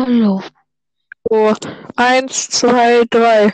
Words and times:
Hallo. 0.00 0.40
So, 1.28 1.52
eins, 1.96 2.48
zwei, 2.48 3.02
drei. 3.10 3.52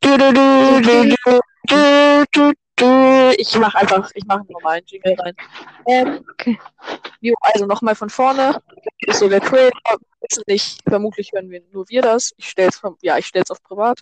Du, 0.00 0.16
du, 0.16 0.32
du, 0.32 0.80
du, 0.82 1.16
du, 1.24 1.40
du, 1.66 2.24
du, 2.30 2.52
du. 2.76 3.32
Ich 3.36 3.56
mach 3.58 3.74
einfach, 3.74 4.08
ich 4.14 4.24
mache 4.24 4.38
einen 4.38 4.50
normalen 4.50 4.84
Jingle 4.86 5.16
rein. 5.18 5.34
Ähm, 5.88 6.24
Okay. 6.30 6.60
jo, 7.20 7.34
also 7.40 7.66
nochmal 7.66 7.96
von 7.96 8.08
vorne. 8.08 8.62
Ist 9.00 9.18
so 9.18 9.28
der 9.28 9.40
Trailer. 9.40 9.72
Wissen 10.20 10.44
nicht, 10.46 10.80
vermutlich 10.88 11.32
hören 11.32 11.50
wir 11.50 11.60
nur 11.72 11.88
wir 11.88 12.02
das. 12.02 12.34
Ich 12.36 12.48
stell's, 12.48 12.78
vom- 12.78 12.96
ja, 13.02 13.18
ich 13.18 13.26
stell's 13.26 13.50
auf 13.50 13.60
privat. 13.60 13.98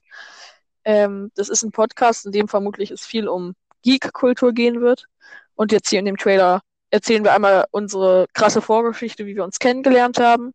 Ähm, 0.84 1.32
das 1.36 1.48
ist 1.48 1.62
ein 1.62 1.73
Podcast, 1.73 2.27
in 2.27 2.32
dem 2.32 2.48
vermutlich 2.48 2.91
es 2.91 3.07
viel 3.07 3.29
um 3.29 3.55
Geek-Kultur 3.82 4.52
gehen 4.52 4.82
wird. 4.82 5.07
Und 5.55 5.73
jetzt 5.73 5.89
hier 5.89 6.00
in 6.00 6.05
dem 6.05 6.18
Trailer 6.18 6.61
erzählen 6.91 7.25
wir 7.25 7.32
einmal 7.32 7.64
unsere 7.70 8.27
krasse 8.34 8.61
Vorgeschichte, 8.61 9.25
wie 9.25 9.36
wir 9.36 9.45
uns 9.45 9.59
kennengelernt 9.59 10.20
haben. 10.20 10.52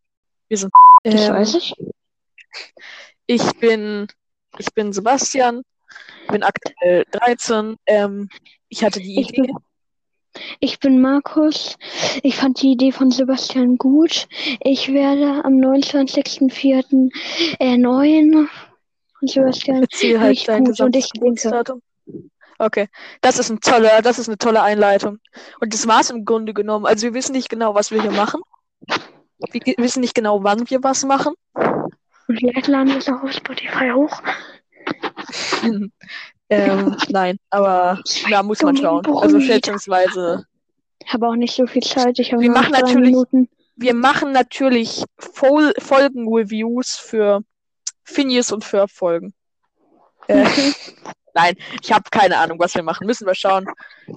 Wir 0.47 0.57
sind 0.59 0.71
Das 1.03 1.27
ähm, 1.27 1.33
weiß 1.33 1.55
ich. 1.55 1.75
ich 3.27 3.51
bin, 3.59 4.07
ich 4.57 4.73
bin 4.73 4.93
Sebastian, 4.93 5.63
bin 6.29 6.43
aktuell 6.43 7.05
13. 7.11 7.75
Ähm, 7.85 8.29
ich 8.69 8.83
hatte 8.83 8.99
die 8.99 9.19
Ich 9.19 9.29
Idee, 9.29 9.43
bin, 9.43 9.57
ich 10.59 10.79
bin 10.79 11.01
Markus. 11.01 11.77
Ich 12.23 12.37
fand 12.37 12.61
die 12.61 12.71
Idee 12.71 12.91
von 12.91 13.11
Sebastian 13.11 13.77
gut. 13.77 14.27
Ich 14.61 14.93
werde 14.93 15.43
am 15.45 15.53
29.04. 15.53 17.11
erneuern. 17.59 18.49
Und 19.21 19.29
Sebastian 19.29 19.81
erzähl 19.81 20.19
halt 20.19 20.47
dein 20.47 20.65
gut 20.65 20.79
und 20.79 20.95
ich 20.95 21.09
denke. 21.11 21.79
Okay, 22.59 22.87
das 23.21 23.39
ist 23.39 23.49
ein 23.49 23.59
toller, 23.59 24.01
das 24.01 24.19
ist 24.19 24.29
eine 24.29 24.37
tolle 24.37 24.61
Einleitung. 24.61 25.19
Und 25.59 25.73
das 25.73 25.87
war's 25.87 26.09
im 26.09 26.23
Grunde 26.23 26.53
genommen. 26.53 26.85
Also 26.85 27.03
wir 27.07 27.13
wissen 27.13 27.33
nicht 27.33 27.49
genau, 27.49 27.75
was 27.75 27.91
wir 27.91 28.01
hier 28.01 28.11
machen. 28.11 28.41
Wir 29.51 29.75
wissen 29.77 30.01
nicht 30.01 30.15
genau, 30.15 30.43
wann 30.43 30.69
wir 30.69 30.83
was 30.83 31.03
machen. 31.05 31.33
Und 31.53 32.37
vielleicht 32.39 32.67
laden 32.67 32.89
wir 32.89 32.97
es 32.97 33.09
auch 33.09 33.21
auf 33.23 33.31
Spotify 33.31 33.91
hoch. 33.93 34.21
ähm, 36.49 36.97
nein, 37.09 37.37
aber 37.49 37.99
da 38.29 38.43
muss 38.43 38.61
man 38.61 38.77
schauen. 38.77 39.05
Also 39.05 39.39
schätzungsweise. 39.39 40.45
Ich 41.05 41.13
habe 41.13 41.27
auch 41.27 41.35
nicht 41.35 41.55
so 41.55 41.67
viel 41.67 41.83
Zeit. 41.83 42.19
Ich 42.19 42.31
habe 42.31 42.41
Wir 42.41 42.51
machen 42.51 42.71
natürlich- 42.71 43.11
Minuten. 43.11 43.49
Wir 43.75 43.95
machen 43.95 44.31
natürlich 44.31 45.03
Fol 45.17 45.73
Folgen-Reviews 45.79 46.95
für 46.95 47.41
Phineas 48.03 48.51
und 48.51 48.63
Ferb 48.63 48.91
Folgen. 48.91 49.33
Äh, 50.27 50.45
nein, 51.33 51.55
ich 51.81 51.91
habe 51.91 52.03
keine 52.11 52.37
Ahnung, 52.37 52.59
was 52.59 52.75
wir 52.75 52.83
machen. 52.83 53.07
Müssen 53.07 53.25
wir 53.25 53.33
schauen, 53.33 53.65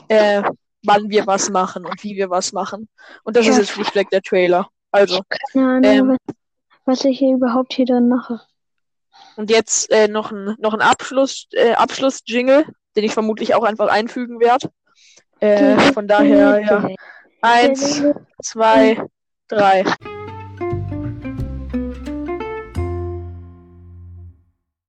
äh, 0.08 0.42
wann 0.84 1.08
wir 1.08 1.26
was 1.26 1.48
machen 1.48 1.86
und 1.86 2.04
wie 2.04 2.16
wir 2.16 2.28
was 2.28 2.52
machen. 2.52 2.88
Und 3.24 3.34
das 3.34 3.46
ist 3.46 3.54
Ja. 3.54 3.60
jetzt 3.62 3.70
schlichtweg 3.72 4.10
der 4.10 4.20
Trailer. 4.20 4.68
Also, 4.96 5.20
Keine 5.52 5.66
Ahnung, 5.66 5.84
Ähm. 5.84 6.08
was, 6.08 6.34
was 6.84 7.04
ich 7.04 7.18
hier 7.18 7.34
überhaupt 7.34 7.72
hier 7.74 7.86
drin 7.86 8.08
mache. 8.08 8.40
und 9.36 9.50
jetzt 9.50 9.90
äh, 9.90 10.08
noch 10.08 10.32
ein, 10.32 10.56
noch 10.58 10.74
ein 10.74 10.80
Abschluss, 10.80 11.46
äh, 11.52 11.72
Abschluss-Jingle, 11.72 12.64
den 12.96 13.04
ich 13.04 13.12
vermutlich 13.12 13.54
auch 13.54 13.64
einfach 13.64 13.88
einfügen 13.88 14.40
werde. 14.40 14.70
Äh, 15.40 15.76
von 15.92 16.08
daher, 16.08 16.60
ja. 16.60 16.88
Eins, 17.42 18.02
zwei, 18.42 19.02
drei. 19.48 19.84